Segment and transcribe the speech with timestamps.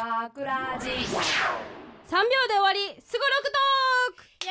[0.00, 1.04] 学ラジ3秒
[2.48, 4.46] で終わりすごろくトーク！
[4.46, 4.48] イ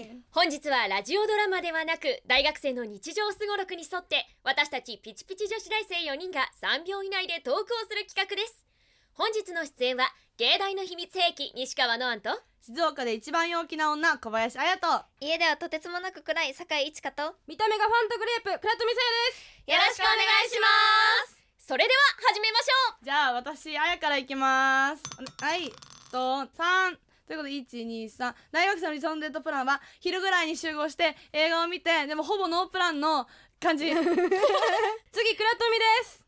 [0.00, 0.24] エーイ！
[0.30, 8.64] 本日はラジオドラマではなく大学生の日常すごろくに沿って私たちピチピチ女子大生4人が3秒以内でトークをする企画です。
[9.12, 10.08] 本日の出演は
[10.38, 12.30] 芸大の秘密兵器西川のあんと
[12.62, 20.66] 静岡で一番陽気な女小林彩と家ではとてつもなく暗い酒井一花と見た目がファンタグレープ倉富沙よろしくお願いしま
[21.28, 21.96] すそれでは
[22.30, 23.04] 始めましょう。
[23.06, 25.02] じゃあ私彩からいきます。
[25.42, 25.72] はい
[26.12, 26.46] と3
[27.26, 33.26] ということで123大学生の理想のデートプランは昼ぐらいに集合して映画を見てでもほぼノープランの
[33.58, 33.86] 感じ。
[33.86, 34.14] 次倉富で
[36.04, 36.26] す。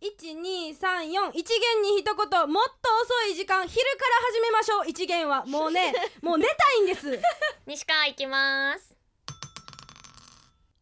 [0.00, 2.16] 41234一元に一言。
[2.16, 3.68] もっと遅い時間。
[3.68, 4.88] 昼から始めましょう。
[4.88, 5.44] 一元は。
[5.44, 5.92] もうね
[6.22, 7.20] もう寝たいんです。
[7.66, 8.96] 西川いきます。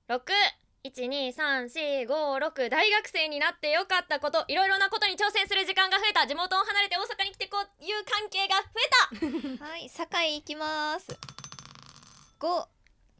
[0.09, 0.21] 6
[0.85, 4.45] 12345大学生になってよかったこと。
[4.49, 6.27] いろいろなことに挑戦する時間が増えた。
[6.27, 8.69] 地元を離れて大阪に来てこういう関係が増
[9.57, 9.65] えた。
[9.65, 11.07] はい酒井いきます。
[12.39, 12.69] 5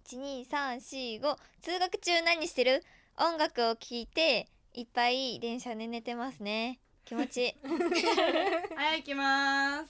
[0.07, 0.77] 1 2 3
[1.21, 2.85] 4 5通学中何してる？
[3.17, 6.81] 音楽を聴いていっぱい電車で寝てますね。
[7.07, 7.47] 気持ち。
[7.47, 9.89] い いはいいきます。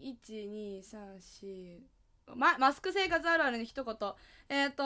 [0.00, 1.93] 51234
[2.34, 3.94] ま、マスク生活あるあるの一言。
[4.48, 4.84] えっ、ー、と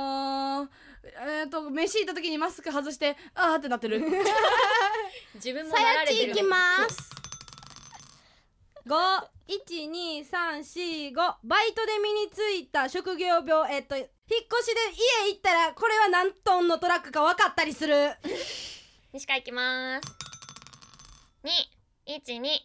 [1.05, 4.01] えっ、ー、と飯行った時にマスク外してあーってなってる。
[5.35, 6.21] 自分もさなられてる。
[6.29, 6.57] やちいきま
[6.89, 7.11] す。
[8.87, 14.17] 51234バイトで身についた職業病えっと引っ越
[14.63, 14.81] しで
[15.27, 18.17] 家行ったらこれは何トンのトラックか分かったりする。
[19.13, 20.09] 西川いきます。
[22.07, 22.61] 212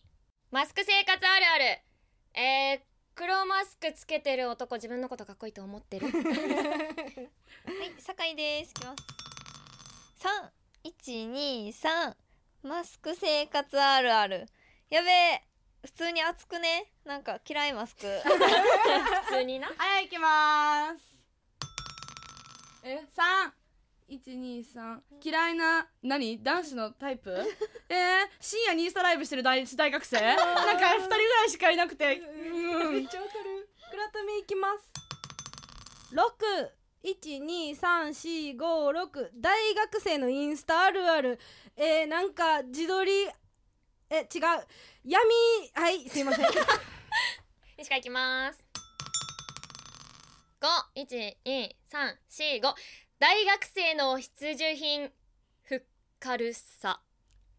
[0.52, 1.64] マスク生活あるある。
[2.36, 2.80] えー、
[3.16, 6.08] 黒マスクつけてる男自分のことかっこいいと思ってる？
[6.08, 6.18] はい
[8.00, 8.72] 酒井です。
[8.72, 9.04] いきます。
[10.84, 12.16] 3123
[12.64, 14.48] マスク生活あるある。
[14.90, 15.44] やべえ。
[15.86, 16.92] 普通に暑くね？
[17.06, 18.08] なんか嫌いマスク。
[19.28, 19.68] 普通にな。
[19.78, 21.04] はいいきます。
[22.84, 23.00] え？
[23.16, 23.54] 三
[24.10, 26.42] 123嫌いな何？
[26.44, 27.32] 男子のタイプ？
[27.90, 30.20] えー、深夜にインスタライブしてる大大学生？
[30.20, 32.18] なんか2人ぐらいしかいなくて。
[32.18, 33.70] うんめっちゃわかる。
[33.92, 34.92] 倉富いきます。
[36.12, 36.34] 六
[37.04, 41.40] 一二三四五六大学生のインスタあるある。
[41.76, 43.12] えー、なんか自撮り？
[44.10, 44.42] え違う。
[45.04, 45.34] 闇？
[45.74, 46.46] はいすいません。
[47.78, 48.64] 西川いきます。
[50.96, 52.74] 51234
[53.24, 55.10] 大学生の必需品
[55.62, 55.82] ふっ
[56.20, 57.00] かるさ。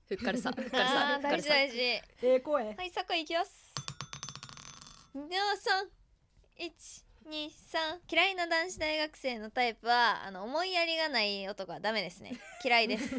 [0.06, 0.52] ふっかるさ。
[0.54, 1.18] ふっかるさ。
[1.24, 1.80] 大事大事。
[1.80, 3.72] えー、声はい酒井いきます。
[7.30, 12.38] 23嫌いな男子大学生のタイプはあの思いやりがない男はダメですね。
[12.62, 13.18] 嫌いです。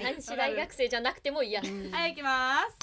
[0.00, 2.78] 男子大学生じゃなくても嫌はいいきます。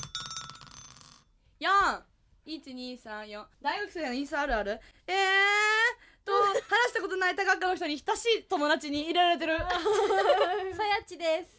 [2.45, 4.81] 41234大学生のインスタあるある？
[5.07, 5.64] えー
[6.25, 9.57] と話したことない多学科の人に親しい友達に入れられてる。
[10.75, 11.55] さやちです。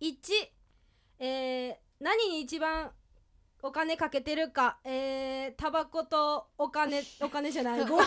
[0.00, 0.48] 1
[1.20, 2.92] えー、何に一番
[3.62, 4.78] お金かけてるか。
[4.84, 7.80] えー、タバコとお金 お金じゃない。
[7.86, 8.06] ご飯。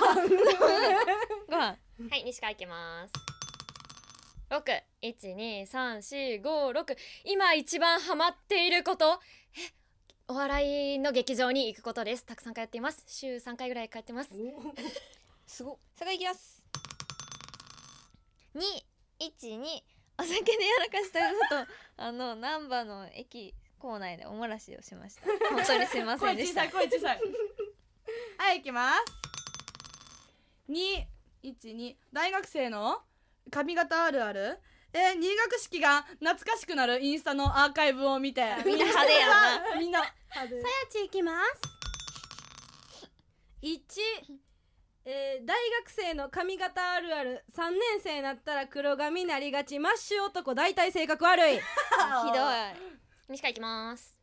[1.47, 1.78] ご飯。
[2.09, 3.13] はい西川いきます。
[4.50, 4.63] 六
[5.01, 6.97] 一二三四五六。
[7.24, 9.19] 今一番ハマっていること？
[9.56, 9.81] え
[10.28, 12.26] お笑いの劇場に行くことです。
[12.26, 13.04] たくさん通っています。
[13.08, 14.30] 週三回ぐらい通ってます。
[15.46, 16.64] すご酒井いきます。
[18.56, 19.81] 212
[20.20, 21.74] お酒でやらかしたこと。
[22.04, 25.24] あの難波の駅構内でおもらしをしました。
[25.50, 26.62] 本当にすいませ声んでした。
[26.66, 27.22] 小さい声小さい
[28.38, 29.06] はいいきます。
[30.70, 33.02] 212大学生の
[33.50, 34.60] 髪型あるある？
[34.94, 38.41] えー、入学式が懐かしくなるインスタのアーカイブを見て。
[38.66, 39.75] みんな派手やな。
[39.79, 40.07] みんなさ
[40.44, 40.47] や
[40.90, 41.62] ちいきます
[43.62, 43.80] 1
[45.03, 51.56] えー、大学生の髪型あるある3年生になったら黒髪なりがちマッシュ男大体性格悪い。
[51.57, 52.92] ひどい。
[53.30, 54.19] 西川いきます。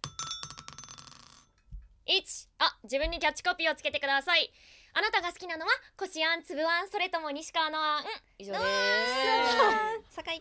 [2.06, 4.52] 一あ自分にキャッチコピーをつけてください。
[4.94, 8.04] あなたが好きなのはこしあんつぶあんそれとも西川のあん。
[8.38, 10.14] 以上です。
[10.14, 10.38] 酒井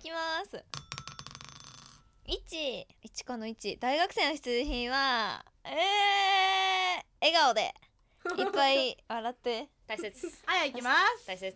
[0.48, 0.64] ます。
[2.26, 5.74] 1一個の1大学生の必需品はえー、
[7.22, 7.74] 笑顔で。
[8.38, 9.70] いっぱい笑って。
[9.88, 10.32] 大切。
[10.46, 11.28] はいいきます。
[11.28, 11.56] 大切。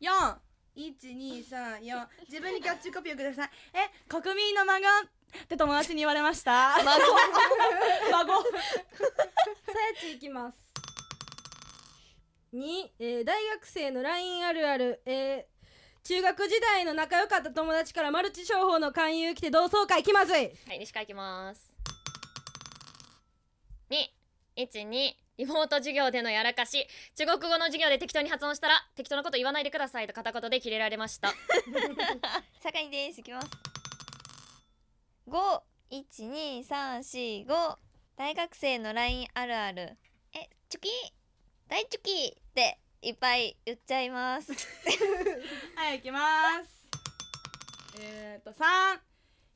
[0.00, 0.40] 四
[0.74, 2.08] 一二三四。
[2.28, 3.50] 自分にキャッチコピーをください。
[3.72, 4.80] え国民の孫？
[4.80, 6.76] って友達に言われました。
[6.84, 7.00] 孫。
[8.10, 8.42] 孫。
[8.42, 10.58] さやちいきます。
[12.52, 15.53] 2、えー、大学生の LINE あるある、えー、
[16.06, 20.50] 中学時代の仲良かった友達からマルチ商法の勧誘来て同窓会気まずい。
[20.68, 21.74] はい西川いきます。
[24.54, 26.86] 212リモート授業でのやらかし。
[27.16, 31.32] 中国語の授業で適当に発音したら適当なこと言わないでくださいと片言でキレられました。
[32.60, 33.48] 酒井ですいきます。
[35.26, 37.78] 五一二三四五
[38.16, 39.96] 大学生の LINE あるある。
[40.34, 40.90] えチュキ？
[41.66, 44.50] 大チュキっていっぱい言っちゃいます。
[45.76, 46.88] はい行きます。
[48.00, 48.98] えっ、ー、と三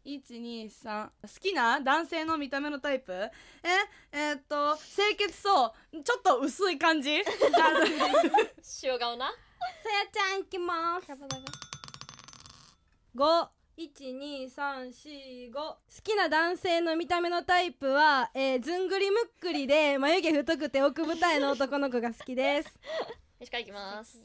[0.04, 3.10] 一二三好きな男性の見た目のタイプ？
[3.14, 3.30] え
[4.12, 6.02] えっ、ー、と清潔そう。
[6.02, 7.10] ちょっと薄い感じ？
[8.82, 9.30] 塩顔な？
[9.30, 11.06] さやちゃんいきます。
[13.16, 13.48] 5
[13.78, 22.78] 12345好きな男性の見た目のタイプは、えーずんぐりむっくりで眉毛太くて奥二重の男の子が好きです
[23.40, 24.18] 西川いきます。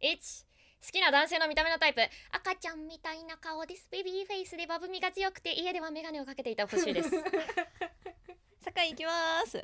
[0.00, 2.00] 1好きな男性の見た目のタイプ。
[2.32, 3.88] 赤ちゃんみたいな顔です。
[3.92, 7.10] ベビーフェイスでバブみが強くて家では眼鏡をかけていたほしいです。
[8.64, 9.62] 酒井いきます。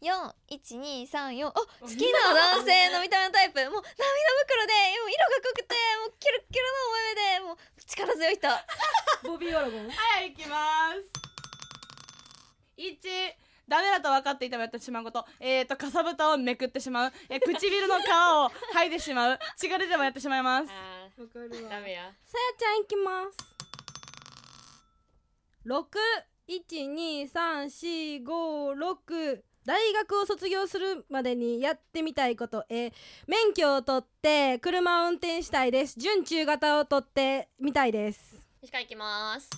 [0.00, 3.58] 四一二三四あ好きな男性の見た目のタイプ。
[3.70, 3.90] もう涙
[4.46, 8.48] 袋でもう色が濃くてもうキュルキュルのお目目でもう力強い人。
[9.26, 9.90] ボビー・オロゴン。
[9.90, 11.32] はい行きます。
[12.76, 12.98] 一
[13.68, 17.12] ダメだと分かっていてもやってしまうことえーとかさぶたをめくってしまう。
[17.28, 19.38] え唇の皮を剥いでしまう。
[19.56, 20.68] 血が出てもやってしまいます。
[20.70, 22.02] あわかるーダメや。
[22.24, 23.36] さやちゃんいきます。
[25.64, 25.88] 六
[26.46, 32.64] 一二三四五六大学を卒業するまでにやってみたいこと。
[32.68, 32.92] えー
[33.26, 35.98] 免許を取って車を運転したいです。
[35.98, 38.44] 準中型を取ってみたいです。
[38.60, 39.48] 西川いきます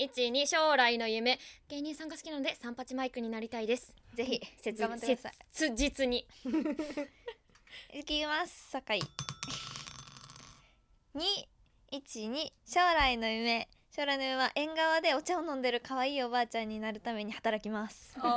[0.00, 1.38] 212将来の夢。
[1.68, 3.94] 芸人さんが好きなので三八マイクになりたいです。
[4.14, 5.32] ぜひ切頑張ってください。
[5.52, 6.26] 切実に。
[7.92, 8.70] いきます。
[8.70, 9.00] 酒井。
[11.14, 11.48] 二
[11.90, 13.68] 一二将来の夢。
[13.94, 18.16] 将来の夢は縁側でお茶を飲んでる可愛いおばあちゃんになるために働きます。
[18.18, 18.30] おー。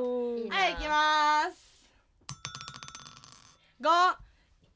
[0.00, 0.56] おいいな。
[0.56, 1.90] はい行きます。
[3.80, 4.23] 五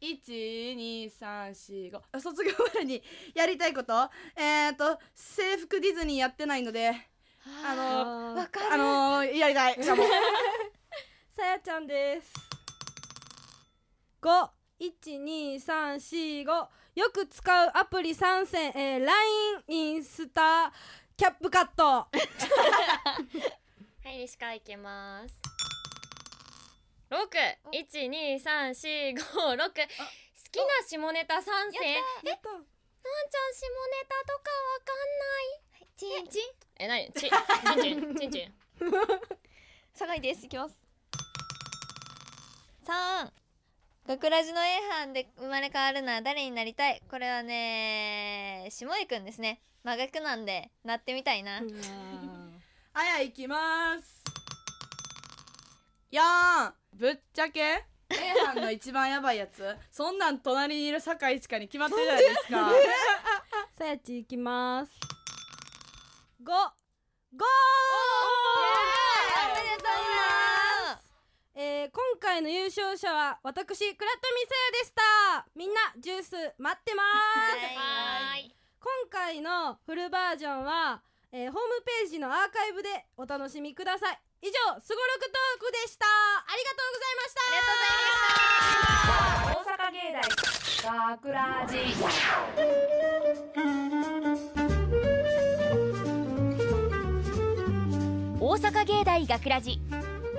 [0.01, 3.03] 一二三四五卒業までに
[3.35, 3.93] やりたいこと？
[4.37, 6.93] えっ、ー、と制服ディズニーやってないので。
[7.65, 8.73] あのわかる。
[8.75, 9.75] あのー、やりたい。
[9.75, 10.05] しかも。
[11.35, 12.33] さやちゃんです。
[14.21, 16.53] 五一二三四五
[16.95, 20.73] よく使うアプリ参戦、えー、LINE インスタ
[21.17, 21.85] キャップカット。
[24.05, 25.48] はい西川いきます
[27.11, 29.65] 6123456好
[30.51, 32.03] きな下ネタ参戦えやっ
[32.43, 32.51] た。
[32.51, 32.69] のんちゃ
[33.49, 33.73] ん下ネ
[34.09, 35.43] タとかわかんない？
[35.97, 36.43] チンチン
[36.79, 37.31] えなにちちん
[37.83, 38.55] ちんちんちん。
[39.95, 40.47] 酒井 です。
[40.47, 40.79] いきます。
[42.85, 43.33] 三
[44.07, 47.03] 学ラジの A 班で生まれ変わるのは誰になりたい？
[47.11, 49.61] これはね下井くんですね。
[49.85, 51.63] 真逆なんでなってみたいな、
[52.93, 54.19] あや行きます。
[56.13, 59.77] 4ぶっちゃけ？A 班の一番やばいやつ。
[59.91, 62.71] そんなん隣にいる酒井ちかに決まってるじゃないですか。
[63.79, 64.93] さやちいきます。
[66.43, 66.65] 五五お
[69.55, 70.01] めでとうござい
[70.95, 71.13] ます。
[71.55, 75.47] えー、今回の優勝者は私倉富さやでした。
[75.55, 77.07] みんなジュース待ってます。
[77.77, 78.55] はーい。
[78.81, 86.07] 今回のフルバージョンは、えーホームページのアーカイブでお楽しみください以上すごろくトークでした。
[86.07, 87.43] ありがとうございました。
[89.59, 90.23] 大阪芸大
[91.19, 91.75] 学ラジ
[98.41, 99.81] 大阪芸大学ラジ。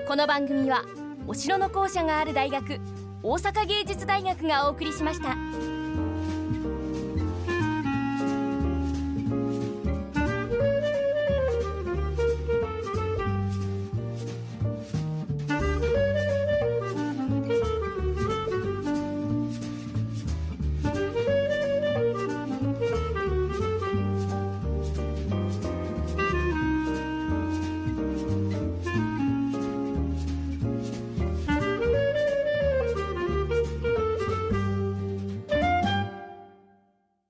[0.08, 0.86] この番組は
[1.28, 2.80] お城の校舎がある大学
[3.22, 5.36] 大阪芸術大学がお送りしました。